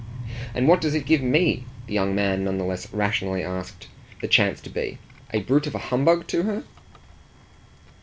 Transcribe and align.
"And 0.55 0.67
what 0.67 0.81
does 0.81 0.95
it 0.95 1.05
give 1.05 1.21
ME," 1.21 1.63
the 1.85 1.93
young 1.93 2.15
man 2.15 2.43
none 2.45 2.57
the 2.57 2.63
less 2.65 2.91
rationally 2.91 3.43
asked, 3.43 3.87
"the 4.19 4.27
chance 4.27 4.59
to 4.61 4.69
be? 4.71 4.97
A 5.31 5.41
brute 5.41 5.67
of 5.67 5.75
a 5.75 5.91
humbug 5.93 6.25
to 6.29 6.41
her?" 6.41 6.63